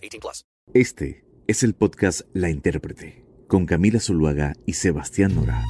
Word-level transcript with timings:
18 0.00 0.20
plus. 0.20 0.44
Este 0.74 1.24
es 1.46 1.62
el 1.62 1.74
podcast 1.74 2.22
La 2.32 2.48
Intérprete 2.48 3.24
con 3.48 3.66
Camila 3.66 3.98
Zuluaga 3.98 4.54
y 4.64 4.74
Sebastián 4.74 5.34
Nora. 5.34 5.64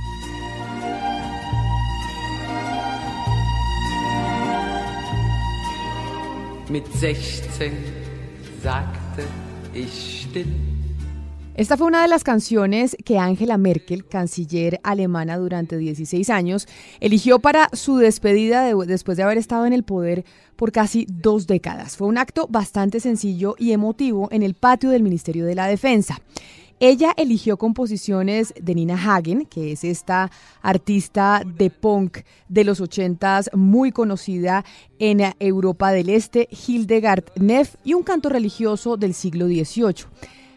Mit 6.69 6.87
16 6.87 7.73
sagte 8.63 9.25
ich 9.75 10.29
still 10.29 10.80
Esta 11.57 11.77
fue 11.77 11.89
una 11.89 12.01
de 12.03 12.09
las 12.09 12.25
canciones 12.25 12.97
que 13.05 13.19
Angela 13.19 13.59
Merkel, 13.59 14.07
canciller 14.07 14.81
alemana 14.83 15.37
durante 15.37 15.77
16 15.77 16.31
años, 16.31 16.67
eligió 17.01 17.41
para 17.41 17.69
su 17.73 17.97
despedida 17.97 18.73
después 18.87 19.17
de 19.17 19.25
haber 19.25 19.37
estado 19.37 19.67
en 19.67 19.73
el 19.73 19.83
poder 19.83 20.25
por 20.57 20.73
casi 20.73 21.07
dos 21.09 21.47
décadas. 21.47 21.97
Fue 21.97 22.07
un 22.07 22.19
acto 22.19 22.47
bastante 22.49 23.01
sencillo 23.01 23.57
y 23.59 23.73
emotivo 23.73 24.29
en 24.31 24.43
el 24.43 24.55
patio 24.55 24.91
del 24.91 25.03
Ministerio 25.03 25.45
de 25.45 25.57
la 25.57 25.67
Defensa. 25.67 26.21
Ella 26.79 27.13
eligió 27.19 27.59
composiciones 27.59 28.55
de 28.59 28.75
Nina 28.75 28.95
Hagen, 28.95 29.45
que 29.45 29.73
es 29.73 29.85
esta 29.85 30.31
artista 30.63 31.43
de 31.45 31.69
punk 31.69 32.21
de 32.49 32.65
los 32.65 32.81
ochentas 32.81 33.51
muy 33.53 33.93
conocida 33.93 34.65
en 34.99 35.21
Europa 35.41 35.93
del 35.93 36.09
Este, 36.09 36.49
Hildegard 36.67 37.25
Neff, 37.39 37.75
y 37.85 37.93
un 37.93 38.03
canto 38.03 38.31
religioso 38.31 38.97
del 38.97 39.13
siglo 39.13 39.47
XVIII. 39.47 40.07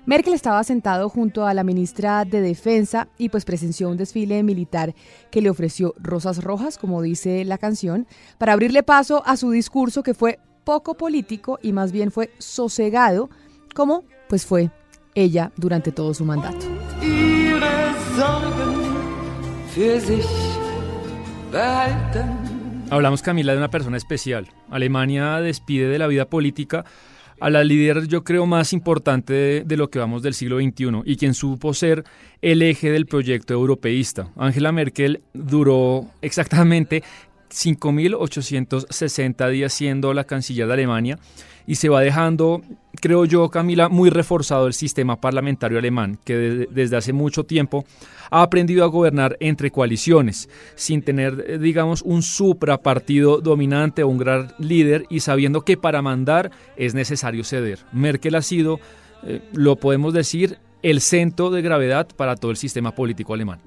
Merkel 0.06 0.34
estaba 0.34 0.62
sentado 0.66 1.08
junto 1.08 1.46
a 1.46 1.54
la 1.54 1.64
ministra 1.64 2.26
de 2.26 2.42
Defensa 2.42 3.08
y 3.18 3.30
pues 3.30 3.46
presenció 3.46 3.90
un 3.90 3.96
desfile 3.96 4.44
militar 4.44 4.94
que 5.32 5.42
le 5.42 5.50
ofreció 5.50 5.94
rosas 5.98 6.44
rojas, 6.44 6.78
como 6.78 7.02
dice 7.02 7.46
la 7.46 7.58
canción, 7.58 8.06
para 8.38 8.52
abrirle 8.52 8.84
paso 8.84 9.24
a 9.26 9.38
su 9.38 9.52
discurso 9.52 10.04
que 10.04 10.14
fue 10.14 10.40
poco 10.66 10.96
político 10.96 11.58
y 11.62 11.72
más 11.72 11.94
bien 11.94 12.12
fue 12.12 12.32
sosegado, 12.38 13.30
como 13.74 14.04
pues 14.28 14.46
fue 14.46 14.72
ella 15.16 15.54
durante 15.56 15.94
todo 15.94 16.14
su 16.14 16.26
mandato. 16.26 16.66
Hablamos, 22.90 23.22
Camila, 23.22 23.54
de 23.54 23.58
una 23.58 23.70
persona 23.70 23.96
especial. 23.96 24.50
Alemania 24.70 25.40
despide 25.40 25.88
de 25.88 25.98
la 25.98 26.08
vida 26.08 26.30
política 26.30 26.84
a 27.44 27.50
la 27.50 27.66
líder 27.66 28.08
yo 28.08 28.24
creo 28.24 28.46
más 28.46 28.72
importante 28.72 29.66
de, 29.66 29.78
lo 29.78 29.90
que 29.90 30.00
vamos 30.00 30.24
del 30.24 30.34
siglo 30.34 30.60
XXI 30.60 31.02
y 31.04 31.18
quien 31.18 31.34
supo 31.34 31.74
ser 31.74 32.06
el 32.42 32.62
eje 32.62 32.90
del 32.90 33.06
proyecto 33.06 33.54
europeísta. 33.54 34.30
Angela 34.38 34.72
Merkel 34.72 35.22
duró 35.34 36.06
exactamente 36.22 37.04
5.860 37.54 39.50
días 39.50 39.74
siendo 39.74 40.14
la 40.14 40.24
canciller 40.24 40.68
de 40.68 40.74
Alemania 40.74 41.20
y 41.66 41.76
se 41.76 41.90
va 41.90 42.02
dejando, 42.02 42.62
creo 43.00 43.26
yo, 43.26 43.50
Camila, 43.50 43.88
muy 43.88 44.10
reforzado 44.10 44.68
el 44.68 44.74
sistema 44.74 45.22
parlamentario 45.22 45.78
alemán, 45.78 46.18
que 46.26 46.68
desde 46.70 46.98
hace 46.98 47.14
mucho 47.14 47.46
tiempo 47.46 47.86
ha 48.32 48.42
aprendido 48.42 48.84
a 48.84 48.88
gobernar 48.88 49.38
entre 49.40 49.72
coaliciones, 49.72 50.50
sin 50.76 51.04
tener, 51.04 51.46
eh, 51.48 51.58
digamos, 51.60 52.02
un 52.02 52.22
suprapartido 52.24 53.40
dominante 53.40 54.04
o 54.04 54.10
un 54.10 54.18
gran 54.18 54.54
líder 54.58 55.06
y 55.10 55.20
sabiendo 55.20 55.62
que 55.62 55.78
para 55.78 56.02
mandar 56.02 56.52
es 56.76 56.94
necesario 56.94 57.44
ceder. 57.44 57.80
Merkel 57.94 58.36
ha 58.36 58.42
sido, 58.42 58.80
eh, 59.24 59.42
lo 59.54 59.76
podemos 59.78 60.14
decir, 60.14 60.58
el 60.82 61.00
centro 61.00 61.50
de 61.50 61.62
gravedad 61.62 62.08
para 62.18 62.36
todo 62.36 62.52
el 62.52 62.58
sistema 62.58 62.94
político 62.94 63.34
alemán. 63.34 63.60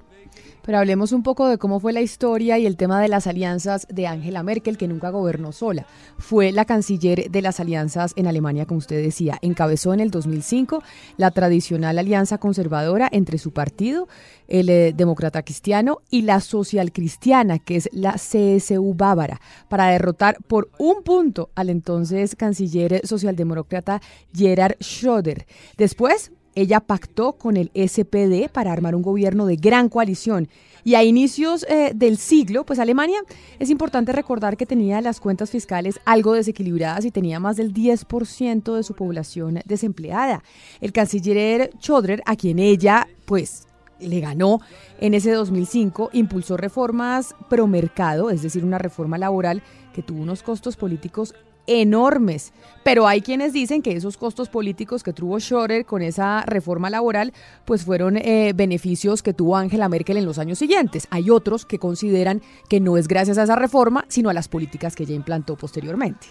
Pero 0.66 0.78
hablemos 0.78 1.12
un 1.12 1.22
poco 1.22 1.47
de 1.47 1.59
cómo 1.59 1.78
fue 1.78 1.93
la 1.93 2.00
historia 2.00 2.59
y 2.59 2.66
el 2.66 2.77
tema 2.77 3.00
de 3.00 3.06
las 3.06 3.28
alianzas 3.28 3.87
de 3.88 4.09
Angela 4.09 4.43
Merkel, 4.43 4.77
que 4.77 4.88
nunca 4.88 5.10
gobernó 5.10 5.53
sola. 5.53 5.87
Fue 6.19 6.50
la 6.50 6.65
canciller 6.65 7.31
de 7.31 7.41
las 7.41 7.60
alianzas 7.60 8.12
en 8.16 8.27
Alemania, 8.27 8.66
como 8.66 8.78
usted 8.78 9.00
decía. 9.00 9.38
Encabezó 9.43 9.94
en 9.94 10.00
el 10.00 10.10
2005 10.10 10.82
la 11.19 11.31
tradicional 11.31 12.00
alianza 12.00 12.38
conservadora 12.38 13.09
entre 13.12 13.38
su 13.38 13.53
partido, 13.53 14.09
el 14.49 14.69
eh, 14.69 14.93
demócrata 14.93 15.44
cristiano, 15.44 16.00
y 16.10 16.22
la 16.22 16.41
social 16.41 16.91
cristiana, 16.91 17.60
que 17.60 17.77
es 17.77 17.88
la 17.93 18.15
CSU 18.15 18.93
bávara, 18.97 19.41
para 19.69 19.87
derrotar 19.87 20.38
por 20.48 20.69
un 20.78 21.04
punto 21.04 21.50
al 21.54 21.71
entonces 21.71 22.34
canciller 22.34 23.06
socialdemócrata 23.06 24.03
Gerhard 24.34 24.77
Schröder. 24.81 25.47
Después, 25.77 26.33
ella 26.56 26.81
pactó 26.81 27.34
con 27.34 27.56
el 27.56 27.71
SPD 27.75 28.49
para 28.50 28.72
armar 28.72 28.97
un 28.97 29.03
gobierno 29.03 29.47
de 29.47 29.56
gran 29.56 29.89
coalición. 29.89 30.49
Y 30.83 30.94
a 30.94 31.05
inicios 31.05 31.67
eh, 31.69 31.93
del 31.94 32.17
siglo, 32.17 32.65
pues 32.65 32.78
Alemania, 32.78 33.19
es 33.59 33.71
importante 33.71 34.12
recordar 34.12 34.56
que 34.56 34.66
tenía 34.66 35.00
las 35.00 35.21
cuentas 35.21 35.50
fiscales 35.50 36.00
algo 36.05 36.33
desequilibradas 36.33 37.05
y 37.05 37.11
tenía 37.11 37.41
más 37.41 37.56
del 37.56 37.75
10% 37.75 38.75
de 38.75 38.83
su 38.83 38.95
población 38.95 39.61
desempleada. 39.65 40.43
El 40.81 40.93
canciller 40.93 41.71
Chodrer, 41.78 42.22
a 42.25 42.37
quien 42.37 42.59
ella, 42.59 43.09
pues, 43.27 43.66
le 44.00 44.21
ganó 44.21 44.61
en 45.00 45.15
ese 45.15 45.33
2005, 45.33 46.11
impulsó 46.12 46.56
reformas 46.56 47.34
pro 47.50 47.66
mercado, 47.66 48.31
es 48.31 48.43
decir, 48.43 48.65
una 48.65 48.78
reforma 48.78 49.19
laboral 49.19 49.62
que 49.93 50.03
tuvo 50.03 50.22
unos 50.22 50.43
costos 50.43 50.77
políticos 50.77 51.34
enormes. 51.66 52.53
Pero 52.82 53.09
hay 53.09 53.21
quienes 53.21 53.53
dicen 53.53 53.82
que 53.82 53.93
esos 53.93 54.16
costos 54.16 54.49
políticos 54.49 55.03
que 55.03 55.12
tuvo 55.12 55.41
Schroeder 55.41 55.84
con 55.84 56.03
esa 56.03 56.43
reforma 56.43 56.88
laboral, 56.88 57.32
pues 57.65 57.84
fueron 57.84 58.16
eh, 58.16 58.53
beneficios 58.54 59.22
que 59.22 59.32
tuvo 59.32 59.56
Angela 59.56 59.88
Merkel 59.88 60.16
en 60.19 60.25
los 60.25 60.38
años 60.38 60.59
siguientes. 60.59 61.09
Hay 61.10 61.31
otros 61.31 61.66
que 61.66 61.78
consideran 61.78 62.43
que 62.69 62.81
no 62.81 62.97
es 62.97 63.09
gracias 63.09 63.38
a 63.38 63.43
esa 63.43 63.56
reforma, 63.56 64.04
sino 64.09 64.31
a 64.31 64.34
las 64.34 64.49
políticas 64.49 64.94
que 64.94 65.03
ella 65.03 65.15
implantó 65.15 65.56
posteriormente. 65.56 66.28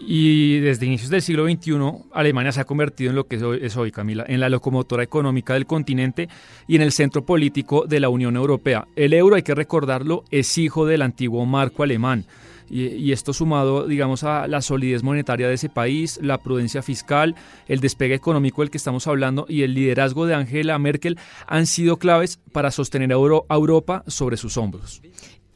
Y 0.00 0.60
desde 0.60 0.86
inicios 0.86 1.10
del 1.10 1.22
siglo 1.22 1.44
XXI, 1.44 1.72
Alemania 2.12 2.52
se 2.52 2.60
ha 2.60 2.64
convertido 2.64 3.10
en 3.10 3.16
lo 3.16 3.26
que 3.26 3.36
es 3.60 3.76
hoy, 3.76 3.90
Camila, 3.90 4.24
en 4.28 4.38
la 4.38 4.48
locomotora 4.48 5.02
económica 5.02 5.54
del 5.54 5.66
continente 5.66 6.28
y 6.68 6.76
en 6.76 6.82
el 6.82 6.92
centro 6.92 7.24
político 7.24 7.84
de 7.86 7.98
la 7.98 8.08
Unión 8.08 8.36
Europea. 8.36 8.86
El 8.94 9.12
euro, 9.12 9.34
hay 9.34 9.42
que 9.42 9.56
recordarlo, 9.56 10.24
es 10.30 10.56
hijo 10.56 10.86
del 10.86 11.02
antiguo 11.02 11.44
marco 11.46 11.82
alemán 11.82 12.26
y, 12.70 13.12
esto 13.12 13.32
sumado, 13.32 13.86
digamos, 13.86 14.24
a 14.24 14.46
la 14.46 14.62
solidez 14.62 15.02
monetaria 15.02 15.48
de 15.48 15.54
ese 15.54 15.68
país, 15.68 16.18
la 16.22 16.38
prudencia 16.38 16.82
fiscal, 16.82 17.34
el 17.66 17.80
despegue 17.80 18.14
económico 18.14 18.62
del 18.62 18.70
que 18.70 18.78
estamos 18.78 19.06
hablando 19.06 19.46
y 19.48 19.62
el 19.62 19.74
liderazgo 19.74 20.26
de 20.26 20.34
Angela 20.34 20.78
Merkel 20.78 21.18
han 21.46 21.66
sido 21.66 21.96
claves 21.96 22.38
para 22.52 22.70
sostener 22.70 23.12
a 23.12 23.54
Europa 23.54 24.04
sobre 24.06 24.36
sus 24.36 24.56
hombros. 24.56 25.00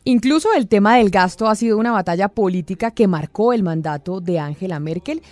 Incluso 0.05 0.49
el 0.57 0.67
tema 0.67 0.97
del 0.97 1.11
gasto 1.11 1.47
ha 1.49 1.55
sido 1.55 1.79
una 1.79 1.93
batalla 1.93 2.29
política 2.29 2.91
que 2.91 3.07
marcó 3.07 3.53
el 3.53 3.63
mandato 3.63 4.21
de 4.21 4.41
Angela 4.41 4.81
Merkel 4.81 5.23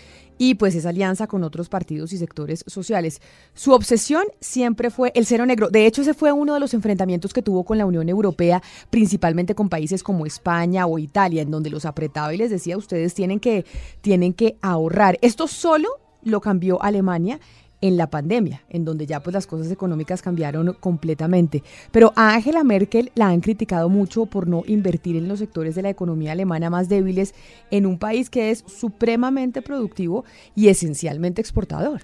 y 0.40 0.54
pues 0.54 0.74
esa 0.74 0.88
alianza 0.88 1.26
con 1.26 1.44
otros 1.44 1.68
partidos 1.68 2.14
y 2.14 2.16
sectores 2.16 2.64
sociales. 2.66 3.20
Su 3.52 3.72
obsesión 3.72 4.24
siempre 4.40 4.88
fue 4.88 5.12
el 5.14 5.26
cero 5.26 5.44
negro. 5.44 5.68
De 5.68 5.84
hecho, 5.84 6.00
ese 6.00 6.14
fue 6.14 6.32
uno 6.32 6.54
de 6.54 6.60
los 6.60 6.72
enfrentamientos 6.72 7.34
que 7.34 7.42
tuvo 7.42 7.62
con 7.62 7.76
la 7.76 7.84
Unión 7.84 8.08
Europea, 8.08 8.62
principalmente 8.88 9.54
con 9.54 9.68
países 9.68 10.02
como 10.02 10.24
España 10.24 10.86
o 10.86 10.98
Italia, 10.98 11.42
en 11.42 11.50
donde 11.50 11.68
los 11.68 11.84
apretaba 11.84 12.32
y 12.32 12.38
les 12.38 12.48
decía, 12.48 12.78
ustedes 12.78 13.12
tienen 13.12 13.38
que, 13.38 13.66
tienen 14.00 14.32
que 14.32 14.56
ahorrar. 14.62 15.18
Esto 15.20 15.46
solo 15.46 15.90
lo 16.22 16.40
cambió 16.40 16.82
Alemania 16.82 17.38
en 17.80 17.96
la 17.96 18.08
pandemia, 18.08 18.62
en 18.68 18.84
donde 18.84 19.06
ya 19.06 19.20
pues 19.20 19.34
las 19.34 19.46
cosas 19.46 19.70
económicas 19.70 20.22
cambiaron 20.22 20.76
completamente. 20.80 21.62
Pero 21.90 22.12
a 22.16 22.34
Angela 22.34 22.64
Merkel 22.64 23.10
la 23.14 23.28
han 23.28 23.40
criticado 23.40 23.88
mucho 23.88 24.26
por 24.26 24.46
no 24.46 24.62
invertir 24.66 25.16
en 25.16 25.28
los 25.28 25.38
sectores 25.38 25.74
de 25.74 25.82
la 25.82 25.90
economía 25.90 26.32
alemana 26.32 26.70
más 26.70 26.88
débiles 26.88 27.34
en 27.70 27.86
un 27.86 27.98
país 27.98 28.30
que 28.30 28.50
es 28.50 28.64
supremamente 28.66 29.62
productivo 29.62 30.24
y 30.54 30.68
esencialmente 30.68 31.40
exportador 31.40 32.02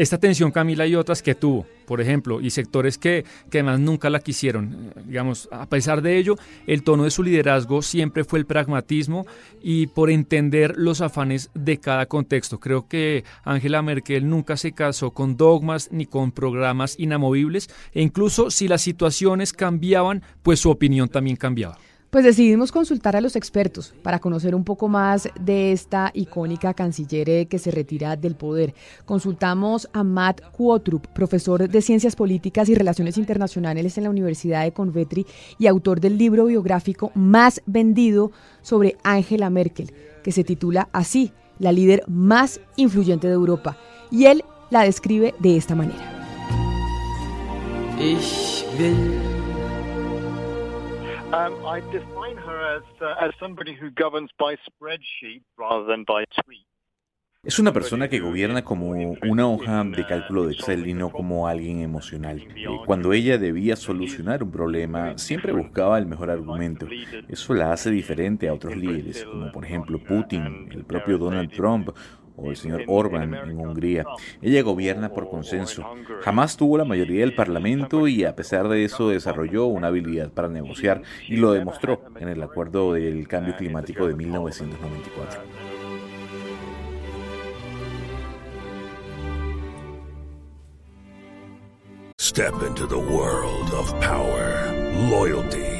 esta 0.00 0.16
tensión, 0.18 0.50
Camila, 0.50 0.86
y 0.86 0.94
otras 0.94 1.22
que 1.22 1.34
tuvo, 1.34 1.66
por 1.84 2.00
ejemplo, 2.00 2.40
y 2.40 2.48
sectores 2.48 2.96
que, 2.96 3.26
que, 3.50 3.58
además 3.58 3.80
nunca 3.80 4.08
la 4.08 4.20
quisieron. 4.20 4.94
Digamos, 5.04 5.46
a 5.52 5.66
pesar 5.66 6.00
de 6.00 6.16
ello, 6.16 6.36
el 6.66 6.82
tono 6.82 7.04
de 7.04 7.10
su 7.10 7.22
liderazgo 7.22 7.82
siempre 7.82 8.24
fue 8.24 8.38
el 8.38 8.46
pragmatismo 8.46 9.26
y 9.62 9.88
por 9.88 10.10
entender 10.10 10.74
los 10.78 11.02
afanes 11.02 11.50
de 11.52 11.78
cada 11.78 12.06
contexto. 12.06 12.58
Creo 12.58 12.88
que 12.88 13.24
Angela 13.44 13.82
Merkel 13.82 14.26
nunca 14.26 14.56
se 14.56 14.72
casó 14.72 15.10
con 15.10 15.36
dogmas 15.36 15.90
ni 15.92 16.06
con 16.06 16.32
programas 16.32 16.98
inamovibles, 16.98 17.68
e 17.92 18.00
incluso 18.00 18.50
si 18.50 18.68
las 18.68 18.80
situaciones 18.80 19.52
cambiaban, 19.52 20.22
pues 20.42 20.60
su 20.60 20.70
opinión 20.70 21.10
también 21.10 21.36
cambiaba. 21.36 21.78
Pues 22.10 22.24
decidimos 22.24 22.72
consultar 22.72 23.14
a 23.14 23.20
los 23.20 23.36
expertos 23.36 23.94
para 24.02 24.18
conocer 24.18 24.56
un 24.56 24.64
poco 24.64 24.88
más 24.88 25.28
de 25.40 25.70
esta 25.70 26.10
icónica 26.12 26.74
canciller 26.74 27.46
que 27.46 27.60
se 27.60 27.70
retira 27.70 28.16
del 28.16 28.34
poder. 28.34 28.74
Consultamos 29.04 29.88
a 29.92 30.02
Matt 30.02 30.40
Kuotrup, 30.50 31.06
profesor 31.06 31.68
de 31.68 31.80
Ciencias 31.80 32.16
Políticas 32.16 32.68
y 32.68 32.74
Relaciones 32.74 33.16
Internacionales 33.16 33.96
en 33.96 34.04
la 34.04 34.10
Universidad 34.10 34.64
de 34.64 34.72
Convetri 34.72 35.24
y 35.56 35.68
autor 35.68 36.00
del 36.00 36.18
libro 36.18 36.46
biográfico 36.46 37.12
más 37.14 37.62
vendido 37.66 38.32
sobre 38.60 38.96
Angela 39.04 39.48
Merkel, 39.48 39.92
que 40.24 40.32
se 40.32 40.42
titula 40.42 40.88
así, 40.92 41.30
la 41.60 41.70
líder 41.70 42.02
más 42.08 42.60
influyente 42.74 43.28
de 43.28 43.34
Europa. 43.34 43.76
Y 44.10 44.24
él 44.24 44.42
la 44.70 44.82
describe 44.82 45.32
de 45.38 45.56
esta 45.56 45.76
manera. 45.76 46.16
Um, 51.32 51.64
I 51.64 51.80
define 51.92 52.36
her 52.38 52.76
as, 52.76 52.82
uh, 53.00 53.14
as 53.24 53.30
somebody 53.38 53.72
who 53.72 53.88
governs 53.90 54.30
by 54.36 54.56
spreadsheet 54.66 55.42
rather 55.56 55.84
than 55.84 56.02
by 56.02 56.24
tweet. 56.44 56.66
Es 57.42 57.58
una 57.58 57.72
persona 57.72 58.08
que 58.08 58.18
gobierna 58.18 58.64
como 58.64 58.90
una 58.90 59.46
hoja 59.46 59.84
de 59.84 60.04
cálculo 60.04 60.46
de 60.46 60.52
Excel 60.52 60.86
y 60.86 60.92
no 60.92 61.10
como 61.10 61.48
alguien 61.48 61.80
emocional. 61.80 62.38
Eh, 62.54 62.66
cuando 62.84 63.14
ella 63.14 63.38
debía 63.38 63.76
solucionar 63.76 64.42
un 64.42 64.50
problema, 64.50 65.16
siempre 65.16 65.52
buscaba 65.52 65.98
el 65.98 66.04
mejor 66.04 66.30
argumento. 66.30 66.86
Eso 67.28 67.54
la 67.54 67.72
hace 67.72 67.90
diferente 67.90 68.46
a 68.48 68.52
otros 68.52 68.76
líderes, 68.76 69.24
como 69.24 69.50
por 69.52 69.64
ejemplo 69.64 69.98
Putin, 69.98 70.68
el 70.70 70.84
propio 70.84 71.16
Donald 71.16 71.50
Trump 71.50 71.90
o 72.42 72.50
el 72.50 72.56
señor 72.56 72.84
Orban 72.86 73.34
en 73.34 73.58
Hungría. 73.58 74.04
Ella 74.40 74.62
gobierna 74.62 75.10
por 75.10 75.28
consenso. 75.28 75.84
Jamás 76.22 76.56
tuvo 76.56 76.78
la 76.78 76.84
mayoría 76.84 77.20
del 77.20 77.34
Parlamento 77.34 78.08
y 78.08 78.24
a 78.24 78.34
pesar 78.34 78.68
de 78.68 78.84
eso 78.84 79.08
desarrolló 79.08 79.66
una 79.66 79.88
habilidad 79.88 80.30
para 80.30 80.48
negociar 80.48 81.02
y 81.28 81.36
lo 81.36 81.52
demostró 81.52 82.02
en 82.18 82.28
el 82.28 82.42
Acuerdo 82.42 82.94
del 82.94 83.26
Cambio 83.28 83.56
Climático 83.56 84.06
de 84.06 84.14
1994. 84.14 85.40
Step 92.30 92.62
into 92.62 92.86
the 92.86 92.96
world 92.96 93.74
of 93.74 93.90
power, 94.00 94.72
loyalty, 95.10 95.79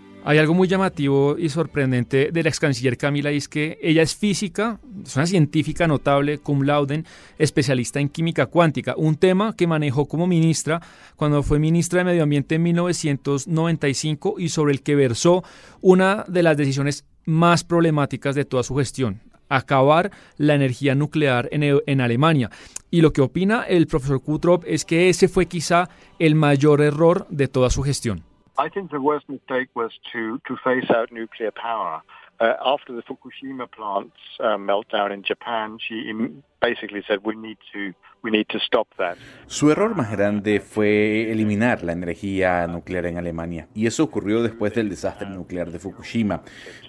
Hay 0.23 0.37
algo 0.37 0.53
muy 0.53 0.67
llamativo 0.67 1.35
y 1.35 1.49
sorprendente 1.49 2.29
de 2.31 2.43
la 2.43 2.49
ex 2.49 2.59
canciller 2.59 2.95
Camila 2.95 3.31
y 3.31 3.37
es 3.37 3.49
que 3.49 3.79
ella 3.81 4.03
es 4.03 4.15
física, 4.15 4.79
es 5.03 5.15
una 5.15 5.25
científica 5.25 5.87
notable, 5.87 6.37
cum 6.37 6.61
laude, 6.61 7.03
especialista 7.39 7.99
en 7.99 8.07
química 8.07 8.45
cuántica, 8.45 8.93
un 8.95 9.15
tema 9.15 9.55
que 9.55 9.65
manejó 9.65 10.05
como 10.05 10.27
ministra 10.27 10.79
cuando 11.15 11.41
fue 11.41 11.57
ministra 11.57 11.99
de 11.99 12.05
Medio 12.05 12.21
Ambiente 12.21 12.55
en 12.55 12.63
1995 12.63 14.35
y 14.37 14.49
sobre 14.49 14.73
el 14.73 14.83
que 14.83 14.93
versó 14.93 15.43
una 15.81 16.23
de 16.27 16.43
las 16.43 16.55
decisiones 16.55 17.03
más 17.25 17.63
problemáticas 17.63 18.35
de 18.35 18.45
toda 18.45 18.61
su 18.61 18.75
gestión, 18.75 19.21
acabar 19.49 20.11
la 20.37 20.53
energía 20.53 20.93
nuclear 20.93 21.49
en, 21.51 21.63
en, 21.63 21.99
Alemania. 21.99 22.51
Y 22.91 23.01
lo 23.01 23.11
que 23.11 23.21
opina 23.21 23.63
el 23.63 23.87
profesor 23.87 24.21
Kutrop 24.21 24.65
es 24.67 24.85
que 24.85 25.09
ese 25.09 25.27
fue 25.27 25.47
quizá 25.47 25.89
el 26.19 26.35
mayor 26.35 26.81
error 26.81 27.25
de 27.31 27.47
toda 27.47 27.71
su 27.71 27.81
gestión. 27.81 28.23
I 28.57 28.69
think 28.69 28.91
the 28.91 28.99
worst 28.99 29.27
mistake 29.29 29.69
was 29.75 29.91
to, 30.11 30.39
to 30.47 30.57
phase 30.63 30.89
out 30.89 31.11
nuclear 31.11 31.51
power. 31.51 32.01
Uh, 32.39 32.55
after 32.65 32.93
the 32.95 33.03
Fukushima 33.03 33.67
plant's 33.71 34.17
uh, 34.39 34.57
meltdown 34.57 35.13
in 35.13 35.23
Japan, 35.23 35.77
she 35.79 36.11
basically 36.59 37.03
said 37.07 37.19
we 37.23 37.35
need 37.35 37.57
to 37.71 37.93
we 38.23 38.31
need 38.31 38.47
to 38.49 38.59
stop 38.59 38.87
that. 38.97 39.15
Su 39.45 39.71
error 39.71 39.95
más 39.95 40.11
grande 40.11 40.59
fue 40.59 41.31
eliminar 41.31 41.83
la 41.83 41.93
energía 41.93 42.65
nuclear 42.67 43.05
en 43.05 43.17
Alemania, 43.17 43.67
y 43.75 43.85
eso 43.85 44.03
ocurrió 44.03 44.41
después 44.41 44.73
del 44.73 44.89
desastre 44.89 45.29
nuclear 45.29 45.71
de 45.71 45.79
Fukushima, 45.79 46.41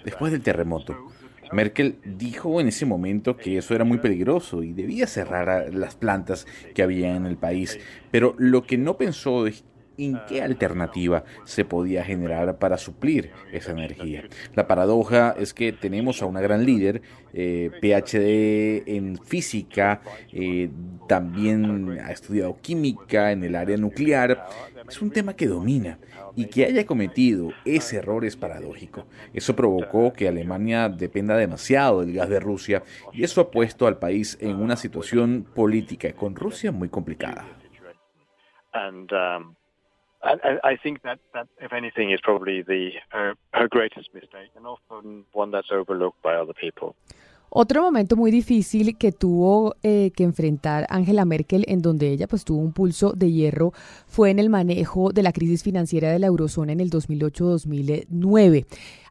después 0.03 0.31
del 0.31 0.41
terremoto. 0.41 0.95
Merkel 1.51 1.99
dijo 2.03 2.59
en 2.59 2.67
ese 2.67 2.87
momento 2.87 3.37
que 3.37 3.57
eso 3.57 3.75
era 3.75 3.83
muy 3.83 3.99
peligroso 3.99 4.63
y 4.63 4.73
debía 4.73 5.05
cerrar 5.05 5.71
las 5.71 5.95
plantas 5.95 6.47
que 6.73 6.81
había 6.81 7.15
en 7.15 7.27
el 7.27 7.37
país, 7.37 7.79
pero 8.09 8.33
lo 8.39 8.63
que 8.63 8.77
no 8.79 8.97
pensó 8.97 9.45
es 9.45 9.63
en 9.97 10.19
qué 10.27 10.41
alternativa 10.41 11.23
se 11.43 11.65
podía 11.65 12.03
generar 12.03 12.57
para 12.57 12.77
suplir 12.77 13.31
esa 13.51 13.71
energía. 13.71 14.23
La 14.55 14.67
paradoja 14.67 15.35
es 15.37 15.53
que 15.53 15.71
tenemos 15.71 16.21
a 16.21 16.25
una 16.25 16.41
gran 16.41 16.65
líder, 16.65 17.01
eh, 17.33 17.71
PhD 17.81 18.83
en 18.95 19.17
física, 19.17 20.01
eh, 20.31 20.69
también 21.07 21.99
ha 21.99 22.11
estudiado 22.11 22.57
química 22.61 23.31
en 23.31 23.43
el 23.43 23.55
área 23.55 23.77
nuclear. 23.77 24.45
Es 24.87 25.01
un 25.01 25.11
tema 25.11 25.33
que 25.33 25.47
domina 25.47 25.97
y 26.35 26.45
que 26.45 26.65
haya 26.65 26.85
cometido 26.85 27.51
ese 27.65 27.97
error 27.97 28.25
es 28.25 28.35
paradójico. 28.35 29.05
Eso 29.33 29.55
provocó 29.55 30.13
que 30.13 30.27
Alemania 30.27 30.89
dependa 30.89 31.37
demasiado 31.37 32.01
del 32.01 32.13
gas 32.13 32.29
de 32.29 32.39
Rusia 32.39 32.83
y 33.11 33.23
eso 33.23 33.41
ha 33.41 33.51
puesto 33.51 33.87
al 33.87 33.97
país 33.97 34.37
en 34.41 34.55
una 34.57 34.75
situación 34.75 35.45
política 35.55 36.11
con 36.13 36.35
Rusia 36.35 36.71
muy 36.71 36.89
complicada. 36.89 37.45
And, 38.73 39.11
um... 39.11 39.55
I, 40.23 40.57
I 40.63 40.75
think 40.77 41.01
that, 41.01 41.19
that, 41.33 41.47
if 41.59 41.73
anything, 41.73 42.11
is 42.11 42.19
probably 42.21 42.61
the 42.61 42.91
her, 43.09 43.35
her 43.53 43.67
greatest 43.67 44.13
mistake, 44.13 44.49
and 44.55 44.65
often 44.65 45.25
one 45.33 45.51
that's 45.51 45.67
overlooked 45.71 46.21
by 46.21 46.35
other 46.35 46.53
people. 46.53 46.95
Otro 47.55 47.83
momento 47.83 48.15
muy 48.15 48.31
difícil 48.31 48.97
que 48.97 49.11
tuvo 49.11 49.75
eh, 49.83 50.09
que 50.15 50.23
enfrentar 50.23 50.87
Angela 50.89 51.23
Merkel, 51.23 51.65
en 51.67 51.83
donde 51.83 52.09
ella 52.09 52.27
pues 52.27 52.45
tuvo 52.45 52.57
un 52.57 52.73
pulso 52.73 53.13
de 53.13 53.31
hierro, 53.31 53.73
fue 54.07 54.31
en 54.31 54.39
el 54.39 54.49
manejo 54.49 55.11
de 55.11 55.21
la 55.21 55.31
crisis 55.31 55.61
financiera 55.61 56.11
de 56.11 56.17
la 56.17 56.25
eurozona 56.25 56.71
en 56.71 56.79
el 56.79 56.89
2008-2009. 56.89 58.65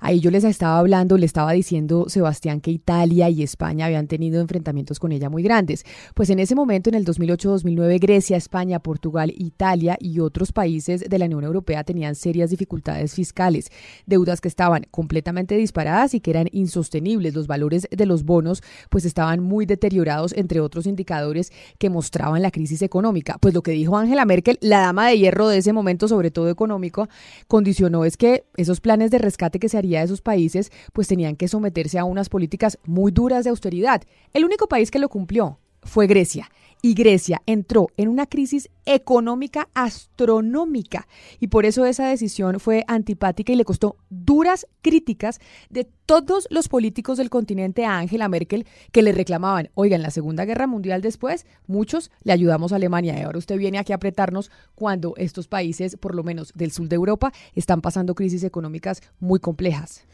Ahí 0.05 0.19
yo 0.19 0.33
les 0.33 0.43
estaba 0.43 0.81
hablando, 0.81 1.17
le 1.17 1.27
estaba 1.27 1.53
diciendo 1.53 2.07
Sebastián 2.09 2.61
que 2.61 2.73
Italia 2.73 3.31
y 3.31 3.45
España 3.45 3.87
habían 3.87 4.09
tenido 4.09 4.41
enfrentamientos 4.41 4.99
con 4.99 5.13
ella 5.13 5.31
muy 5.31 5.45
grandes. 5.45 5.85
Pues 6.17 6.29
en 6.29 6.41
ese 6.41 6.57
momento, 6.57 6.91
en 6.91 6.97
el 6.97 7.05
2008-2009, 7.05 8.01
Grecia, 8.01 8.37
España, 8.37 8.81
Portugal, 8.81 9.33
Italia 9.37 9.97
y 10.01 10.19
otros 10.19 10.51
países 10.51 11.09
de 11.09 11.19
la 11.21 11.27
Unión 11.27 11.45
Europea 11.45 11.85
tenían 11.85 12.17
serias 12.17 12.51
dificultades 12.51 13.15
fiscales, 13.15 13.71
deudas 14.05 14.41
que 14.41 14.49
estaban 14.49 14.89
completamente 14.91 15.55
disparadas 15.55 16.15
y 16.15 16.21
que 16.21 16.33
eran 16.33 16.49
insostenibles. 16.51 17.37
Los 17.37 17.47
valores 17.47 17.87
de 17.89 18.07
los 18.07 18.25
bonos 18.33 18.63
pues 18.89 19.05
estaban 19.05 19.41
muy 19.41 19.67
deteriorados, 19.67 20.33
entre 20.37 20.61
otros 20.61 20.87
indicadores 20.87 21.53
que 21.79 21.91
mostraban 21.91 22.43
la 22.43 22.51
crisis 22.51 22.83
económica. 22.83 23.37
Pues 23.39 23.55
lo 23.55 23.63
que 23.63 23.73
dijo 23.73 23.97
Angela 23.97 24.25
Merkel, 24.25 24.59
la 24.61 24.81
dama 24.81 25.09
de 25.09 25.19
hierro 25.19 25.49
de 25.49 25.59
ese 25.59 25.73
momento, 25.73 26.09
sobre 26.09 26.31
todo 26.31 26.49
económico, 26.49 27.09
condicionó 27.47 28.05
es 28.05 28.17
que 28.17 28.45
esos 28.57 28.81
planes 28.81 29.11
de 29.11 29.19
rescate 29.19 29.59
que 29.59 29.69
se 29.69 29.79
harían 29.79 29.93
de 30.01 30.07
esos 30.07 30.23
países 30.23 30.71
pues 30.93 31.09
tenían 31.09 31.37
que 31.37 31.49
someterse 31.49 31.99
a 31.99 32.05
unas 32.05 32.29
políticas 32.29 32.79
muy 32.85 33.13
duras 33.13 33.45
de 33.45 33.51
austeridad. 33.51 34.03
El 34.33 34.45
único 34.45 34.67
país 34.67 34.91
que 34.91 34.99
lo 34.99 35.09
cumplió 35.09 35.59
fue 35.83 36.07
Grecia. 36.07 36.51
Y 36.85 36.95
Grecia 36.95 37.43
entró 37.47 37.91
en 37.97 38.09
una 38.09 38.27
crisis 38.27 38.69
económica 38.87 39.69
astronómica. 39.73 41.07
Y 41.39 41.47
por 41.47 41.65
eso 41.65 41.87
esa 41.87 42.09
decisión 42.09 42.59
fue 42.59 42.83
antipática 42.89 43.53
y 43.53 43.57
le 43.57 43.65
costó 43.65 43.97
duras 44.11 44.67
críticas 44.81 45.39
de 45.71 45.87
todos 46.07 46.49
los 46.51 46.69
políticos 46.69 47.19
del 47.19 47.31
continente 47.31 47.85
a 47.85 47.99
Angela 47.99 48.29
Merkel 48.29 48.67
que 48.91 49.03
le 49.03 49.13
reclamaban, 49.13 49.71
oiga, 49.75 49.95
en 49.95 50.03
la 50.03 50.11
Segunda 50.11 50.45
Guerra 50.45 50.67
Mundial 50.67 51.03
después, 51.03 51.47
muchos 51.69 52.11
le 52.25 52.33
ayudamos 52.33 52.73
a 52.73 52.77
Alemania 52.77 53.17
y 53.17 53.23
ahora 53.23 53.39
usted 53.39 53.59
viene 53.59 53.79
aquí 53.79 53.93
a 53.93 53.97
apretarnos 53.97 54.51
cuando 54.75 55.15
estos 55.19 55.47
países, 55.47 55.97
por 55.97 56.17
lo 56.17 56.25
menos 56.25 56.53
del 56.55 56.73
sur 56.73 56.89
de 56.89 56.97
Europa, 56.97 57.33
están 57.55 57.81
pasando 57.81 58.17
crisis 58.17 58.43
económicas 58.43 59.03
muy 59.21 59.39
complejas 59.39 60.05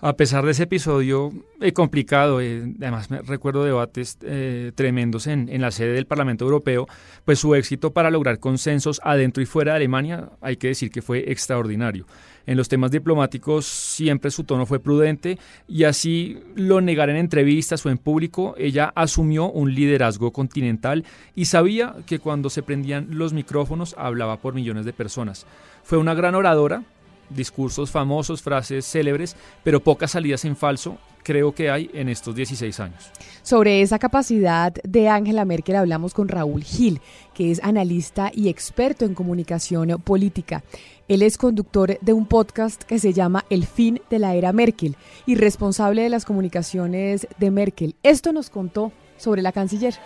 a 0.00 0.12
pesar 0.14 0.44
de 0.44 0.52
ese 0.52 0.64
episodio 0.64 1.32
eh, 1.60 1.72
complicado, 1.72 2.40
eh, 2.40 2.74
además 2.78 3.10
me 3.10 3.22
recuerdo 3.22 3.64
debates 3.64 4.18
eh, 4.22 4.72
tremendos 4.74 5.26
en, 5.26 5.60
la 5.60 5.70
sede 5.70 5.92
del 5.92 6.06
Parlamento 6.06 6.44
Europeo, 6.44 6.86
pues 7.24 7.38
su 7.38 7.54
éxito 7.54 7.92
para 7.92 8.10
lograr 8.10 8.38
consensos 8.38 9.00
adentro 9.02 9.42
y 9.42 9.46
fuera 9.46 9.72
de 9.72 9.76
Alemania, 9.76 10.30
hay 10.40 10.56
que 10.56 10.68
decir 10.68 10.90
que 10.90 11.02
fue 11.02 11.30
extraordinario. 11.30 12.06
En 12.46 12.56
los 12.56 12.68
temas 12.68 12.92
diplomáticos 12.92 13.66
siempre 13.66 14.30
su 14.30 14.44
tono 14.44 14.66
fue 14.66 14.78
prudente 14.78 15.38
y 15.66 15.84
así 15.84 16.38
lo 16.54 16.80
negar 16.80 17.10
en 17.10 17.16
entrevistas 17.16 17.84
o 17.84 17.90
en 17.90 17.98
público, 17.98 18.54
ella 18.56 18.92
asumió 18.94 19.50
un 19.50 19.74
liderazgo 19.74 20.32
continental 20.32 21.04
y 21.34 21.46
sabía 21.46 21.96
que 22.06 22.20
cuando 22.20 22.50
se 22.50 22.62
prendían 22.62 23.08
los 23.10 23.32
micrófonos 23.32 23.96
hablaba 23.98 24.36
por 24.36 24.54
millones 24.54 24.84
de 24.84 24.92
personas. 24.92 25.46
Fue 25.82 25.98
una 25.98 26.14
gran 26.14 26.34
oradora, 26.34 26.84
discursos 27.30 27.90
famosos, 27.90 28.42
frases 28.42 28.86
célebres, 28.86 29.36
pero 29.62 29.82
pocas 29.82 30.12
salidas 30.12 30.44
en 30.44 30.56
falso 30.56 30.98
creo 31.26 31.52
que 31.52 31.70
hay 31.70 31.90
en 31.92 32.08
estos 32.08 32.36
16 32.36 32.78
años. 32.78 33.10
Sobre 33.42 33.82
esa 33.82 33.98
capacidad 33.98 34.72
de 34.84 35.08
Angela 35.08 35.44
Merkel 35.44 35.74
hablamos 35.74 36.14
con 36.14 36.28
Raúl 36.28 36.62
Gil, 36.62 37.00
que 37.34 37.50
es 37.50 37.60
analista 37.64 38.30
y 38.32 38.48
experto 38.48 39.04
en 39.04 39.14
comunicación 39.14 39.88
política. 40.04 40.62
Él 41.08 41.22
es 41.22 41.36
conductor 41.36 41.98
de 42.00 42.12
un 42.12 42.26
podcast 42.26 42.84
que 42.84 43.00
se 43.00 43.12
llama 43.12 43.44
El 43.50 43.66
fin 43.66 44.00
de 44.08 44.20
la 44.20 44.36
era 44.36 44.52
Merkel 44.52 44.96
y 45.26 45.34
responsable 45.34 46.02
de 46.02 46.10
las 46.10 46.24
comunicaciones 46.24 47.26
de 47.38 47.50
Merkel. 47.50 47.96
Esto 48.04 48.32
nos 48.32 48.48
contó 48.48 48.92
sobre 49.16 49.42
la 49.42 49.50
canciller. 49.50 49.96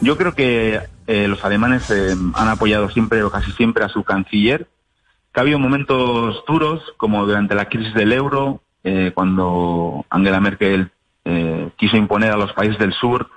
Yo 0.00 0.16
creo 0.16 0.34
que 0.34 0.80
eh, 1.06 1.28
los 1.28 1.44
alemanes 1.44 1.90
eh, 1.90 2.14
han 2.34 2.48
apoyado 2.48 2.88
siempre 2.90 3.22
o 3.22 3.30
casi 3.30 3.52
siempre 3.52 3.84
a 3.84 3.88
su 3.88 4.02
canciller 4.02 4.66
ha 5.40 5.42
habido 5.42 5.58
momentos 5.58 6.42
duros, 6.46 6.82
como 6.96 7.26
durante 7.26 7.54
la 7.54 7.68
crisis 7.68 7.92
del 7.94 8.12
euro, 8.12 8.62
eh, 8.82 9.12
cuando 9.14 10.06
Angela 10.10 10.40
Merkel 10.40 10.90
quiso 11.76 11.96
imponer 11.96 12.30
a 12.30 12.36
los 12.36 12.52
países 12.52 12.78
del 12.78 12.92
sur 12.92 13.28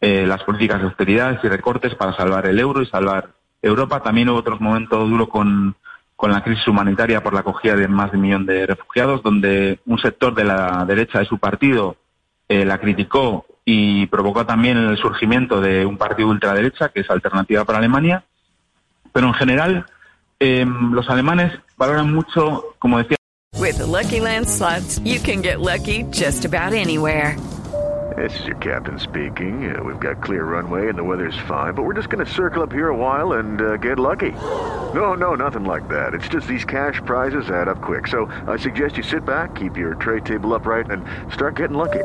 las 0.00 0.42
políticas 0.42 0.80
de 0.80 0.86
austeridad 0.88 1.38
y 1.40 1.48
recortes 1.48 1.94
para 1.94 2.14
salvar 2.16 2.46
el 2.46 2.58
euro 2.58 2.82
y 2.82 2.86
salvar 2.86 3.30
Europa. 3.62 4.02
También 4.02 4.28
hubo 4.28 4.38
otros 4.38 4.60
momentos 4.60 5.08
duros 5.08 5.28
con, 5.28 5.76
con 6.16 6.32
la 6.32 6.42
crisis 6.42 6.66
humanitaria 6.66 7.22
por 7.22 7.34
la 7.34 7.40
acogida 7.40 7.76
de 7.76 7.86
más 7.86 8.10
de 8.10 8.16
un 8.16 8.22
millón 8.24 8.46
de 8.46 8.66
refugiados, 8.66 9.22
donde 9.22 9.78
un 9.86 9.98
sector 9.98 10.34
de 10.34 10.44
la 10.44 10.84
derecha 10.86 11.20
de 11.20 11.26
su 11.26 11.38
partido 11.38 11.96
la 12.48 12.78
criticó 12.78 13.45
y 13.68 14.06
provocó 14.06 14.46
también 14.46 14.78
el 14.78 14.96
surgimiento 14.96 15.60
de 15.60 15.84
un 15.84 15.98
partido 15.98 16.28
ultraderecha, 16.28 16.88
que 16.88 17.00
es 17.00 17.10
Alternativa 17.10 17.64
para 17.64 17.78
Alemania. 17.78 18.24
Pero 19.12 19.26
en 19.26 19.34
general, 19.34 19.86
eh, 20.38 20.64
los 20.92 21.10
alemanes 21.10 21.52
valoran 21.76 22.14
mucho, 22.14 22.76
como 22.78 22.98
decía. 22.98 23.16
With 23.58 23.78
the 23.78 23.86
Lucky 23.86 24.20
Land 24.20 24.46
slots, 24.46 25.00
you 25.00 25.18
can 25.18 25.42
get 25.42 25.60
lucky 25.60 26.04
just 26.12 26.44
about 26.44 26.72
anywhere. 26.72 27.36
This 28.16 28.38
is 28.38 28.46
your 28.46 28.56
captain 28.56 28.98
speaking. 29.00 29.74
Uh, 29.74 29.82
we've 29.82 29.98
got 29.98 30.22
clear 30.22 30.44
runway 30.44 30.88
and 30.88 30.96
the 30.96 31.02
weather's 31.02 31.36
fine, 31.48 31.74
but 31.74 31.82
we're 31.82 31.94
just 31.94 32.08
going 32.08 32.24
to 32.24 32.32
circle 32.32 32.62
up 32.62 32.72
here 32.72 32.88
a 32.88 32.96
while 32.96 33.32
and 33.32 33.60
uh, 33.60 33.76
get 33.78 33.98
lucky. 33.98 34.32
No, 34.94 35.14
no, 35.14 35.34
nothing 35.34 35.64
like 35.64 35.88
that. 35.88 36.14
It's 36.14 36.28
just 36.28 36.46
these 36.46 36.64
cash 36.64 37.00
prizes 37.04 37.50
add 37.50 37.68
up 37.68 37.82
quick. 37.82 38.06
So 38.06 38.30
I 38.46 38.58
suggest 38.58 38.96
you 38.96 39.02
sit 39.02 39.26
back, 39.26 39.56
keep 39.56 39.76
your 39.76 39.96
tray 39.96 40.20
table 40.20 40.54
upright, 40.54 40.90
and 40.90 41.04
start 41.34 41.56
getting 41.56 41.76
lucky. 41.76 42.04